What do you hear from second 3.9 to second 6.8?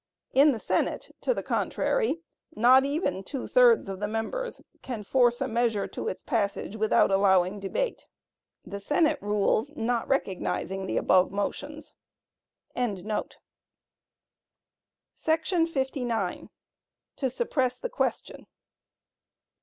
the members can force a measure to its passage